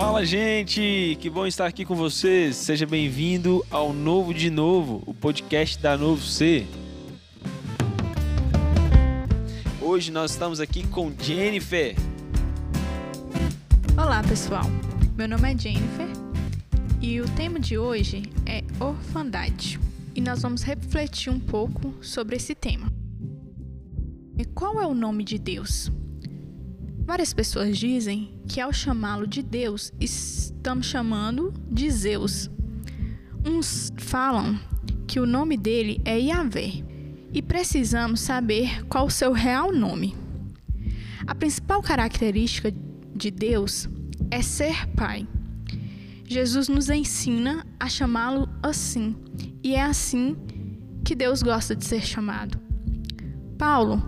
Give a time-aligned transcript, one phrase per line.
[0.00, 1.18] Fala, gente!
[1.20, 2.56] Que bom estar aqui com vocês.
[2.56, 6.66] Seja bem-vindo ao Novo de Novo, o podcast da Novo C.
[9.78, 11.94] Hoje nós estamos aqui com Jennifer.
[13.94, 14.64] Olá, pessoal.
[15.18, 16.08] Meu nome é Jennifer
[16.98, 19.78] e o tema de hoje é orfandade.
[20.14, 22.90] E nós vamos refletir um pouco sobre esse tema.
[24.38, 25.92] E qual é o nome de Deus?
[27.10, 32.48] Várias pessoas dizem que ao chamá-lo de Deus, estamos chamando de Zeus.
[33.44, 34.56] Uns falam
[35.08, 36.84] que o nome dele é Yahvé
[37.34, 40.14] e precisamos saber qual o seu real nome.
[41.26, 42.72] A principal característica
[43.12, 43.88] de Deus
[44.30, 45.26] é ser Pai.
[46.26, 49.16] Jesus nos ensina a chamá-lo assim,
[49.64, 50.36] e é assim
[51.04, 52.56] que Deus gosta de ser chamado.
[53.58, 54.00] Paulo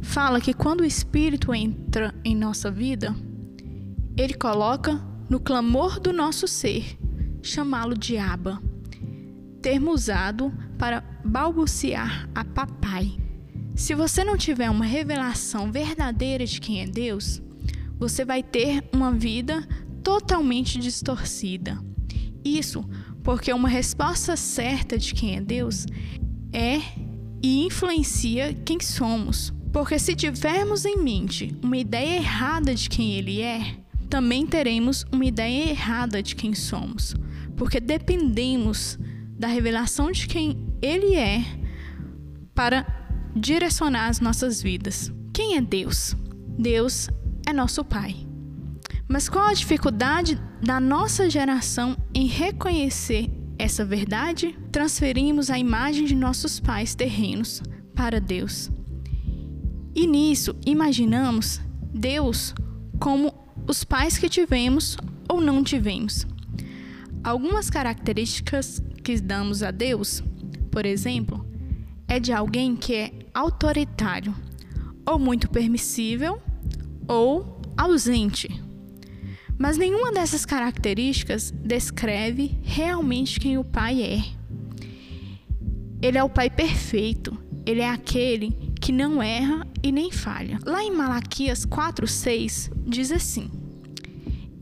[0.00, 3.14] fala que quando o Espírito entra em nossa vida,
[4.16, 6.98] ele coloca no clamor do nosso ser
[7.42, 8.60] chamá-lo de Abba,
[9.62, 13.16] termo usado para balbuciar a papai.
[13.74, 17.40] Se você não tiver uma revelação verdadeira de quem é Deus,
[17.98, 19.66] você vai ter uma vida
[20.02, 21.78] totalmente distorcida.
[22.44, 22.84] Isso
[23.22, 25.86] porque uma resposta certa de quem é Deus
[26.52, 26.80] é
[27.42, 29.52] e influencia quem somos.
[29.78, 33.76] Porque se tivermos em mente uma ideia errada de quem ele é,
[34.10, 37.14] também teremos uma ideia errada de quem somos.
[37.56, 38.98] Porque dependemos
[39.38, 41.44] da revelação de quem ele é
[42.56, 42.84] para
[43.36, 45.12] direcionar as nossas vidas.
[45.32, 46.16] Quem é Deus?
[46.58, 47.08] Deus
[47.46, 48.16] é nosso Pai.
[49.06, 54.58] Mas qual a dificuldade da nossa geração em reconhecer essa verdade?
[54.72, 57.62] Transferimos a imagem de nossos pais terrenos
[57.94, 58.72] para Deus.
[59.98, 61.60] E nisso imaginamos
[61.92, 62.54] Deus
[63.00, 63.34] como
[63.66, 64.96] os pais que tivemos
[65.28, 66.24] ou não tivemos.
[67.24, 70.22] Algumas características que damos a Deus,
[70.70, 71.44] por exemplo,
[72.06, 74.32] é de alguém que é autoritário,
[75.04, 76.40] ou muito permissível,
[77.08, 78.48] ou ausente.
[79.58, 84.24] Mas nenhuma dessas características descreve realmente quem o pai é.
[86.00, 87.36] Ele é o pai perfeito,
[87.66, 90.58] ele é aquele que não erra e nem falha.
[90.64, 93.50] Lá em Malaquias 4:6 diz assim: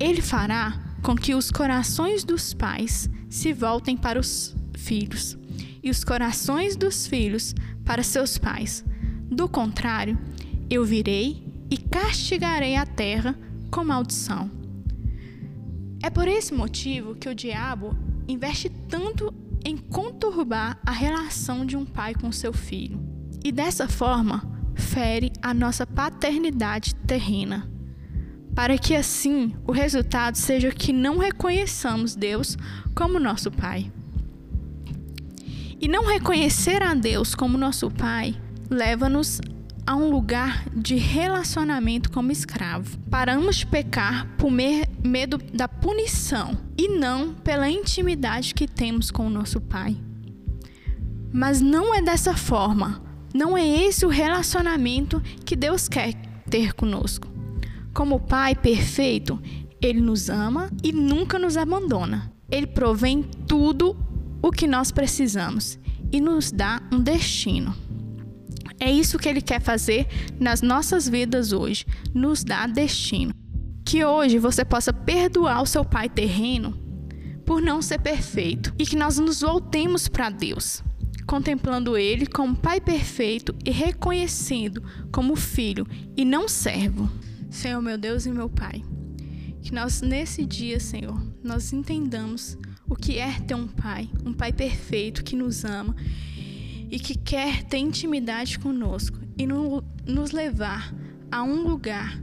[0.00, 5.38] Ele fará com que os corações dos pais se voltem para os filhos
[5.80, 7.54] e os corações dos filhos
[7.84, 8.84] para seus pais.
[9.30, 10.18] Do contrário,
[10.68, 13.38] eu virei e castigarei a terra
[13.70, 14.50] com maldição.
[16.02, 19.32] É por esse motivo que o diabo investe tanto
[19.64, 23.05] em conturbar a relação de um pai com seu filho
[23.46, 24.42] e dessa forma
[24.74, 27.70] fere a nossa paternidade terrena,
[28.56, 32.58] para que assim o resultado seja que não reconheçamos Deus
[32.92, 33.92] como nosso Pai.
[35.80, 38.34] E não reconhecer a Deus como nosso Pai
[38.68, 39.40] leva-nos
[39.86, 42.98] a um lugar de relacionamento como escravo.
[43.08, 49.30] Paramos de pecar por medo da punição e não pela intimidade que temos com o
[49.30, 49.96] nosso Pai.
[51.32, 53.05] Mas não é dessa forma
[53.36, 56.14] não é esse o relacionamento que Deus quer
[56.48, 57.28] ter conosco.
[57.92, 59.38] Como Pai perfeito,
[59.80, 62.32] Ele nos ama e nunca nos abandona.
[62.50, 63.94] Ele provém tudo
[64.40, 65.78] o que nós precisamos
[66.10, 67.74] e nos dá um destino.
[68.80, 70.06] É isso que Ele quer fazer
[70.40, 73.34] nas nossas vidas hoje, nos dá destino.
[73.84, 76.72] Que hoje você possa perdoar o seu pai terreno
[77.44, 80.82] por não ser perfeito e que nós nos voltemos para Deus
[81.26, 87.10] contemplando ele como Pai perfeito e reconhecendo como filho e não servo.
[87.50, 88.82] Senhor, meu Deus e meu Pai,
[89.60, 92.56] que nós nesse dia, Senhor, nós entendamos
[92.88, 95.96] o que é ter um Pai, um Pai perfeito que nos ama
[96.90, 100.94] e que quer ter intimidade conosco e no, nos levar
[101.30, 102.20] a um lugar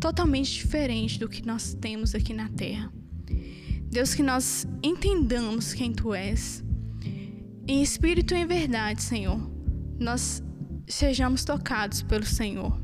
[0.00, 2.90] totalmente diferente do que nós temos aqui na terra.
[3.90, 6.64] Deus, que nós entendamos quem Tu és
[7.66, 9.40] em espírito e em verdade, Senhor,
[9.98, 10.42] nós
[10.86, 12.78] sejamos tocados pelo Senhor.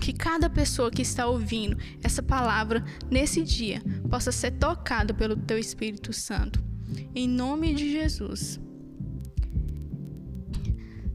[0.00, 5.58] Que cada pessoa que está ouvindo essa palavra nesse dia possa ser tocada pelo Teu
[5.58, 6.62] Espírito Santo.
[7.14, 8.60] Em nome de Jesus.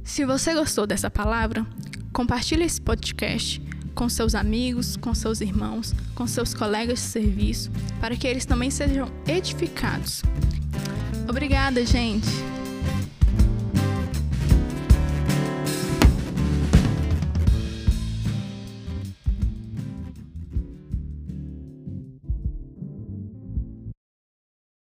[0.03, 1.65] Se você gostou dessa palavra,
[2.11, 3.61] compartilhe esse podcast
[3.95, 7.71] com seus amigos, com seus irmãos, com seus colegas de serviço,
[8.01, 10.23] para que eles também sejam edificados.
[11.27, 12.52] Obrigada, gente!